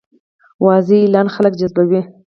واضح 0.65 0.95
اعلان 1.01 1.27
خلک 1.35 1.53
جذبوي. 1.61 2.01